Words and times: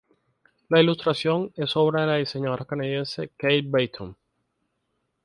La 0.69 0.81
ilustración 0.81 1.51
es 1.55 1.77
obra 1.77 2.01
de 2.01 2.07
la 2.07 2.15
diseñadora 2.15 2.65
canadiense 2.65 3.27
Kate 3.37 3.61
Beaton. 3.67 4.17